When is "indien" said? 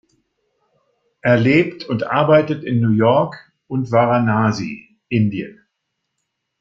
5.09-5.63